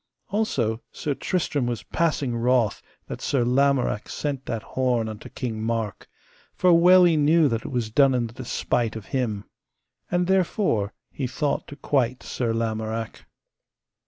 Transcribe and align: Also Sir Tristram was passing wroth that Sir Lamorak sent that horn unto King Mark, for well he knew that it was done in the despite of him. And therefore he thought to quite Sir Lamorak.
Also 0.29 0.81
Sir 0.91 1.13
Tristram 1.13 1.67
was 1.67 1.83
passing 1.83 2.35
wroth 2.35 2.81
that 3.05 3.21
Sir 3.21 3.45
Lamorak 3.45 4.09
sent 4.09 4.47
that 4.47 4.63
horn 4.63 5.07
unto 5.07 5.29
King 5.29 5.61
Mark, 5.61 6.09
for 6.55 6.73
well 6.73 7.03
he 7.03 7.15
knew 7.15 7.47
that 7.47 7.61
it 7.65 7.69
was 7.71 7.91
done 7.91 8.15
in 8.15 8.25
the 8.25 8.33
despite 8.33 8.95
of 8.95 9.05
him. 9.13 9.43
And 10.09 10.25
therefore 10.25 10.91
he 11.11 11.27
thought 11.27 11.67
to 11.67 11.75
quite 11.75 12.23
Sir 12.23 12.51
Lamorak. 12.51 13.27